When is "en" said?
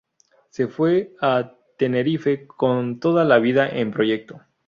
3.69-3.91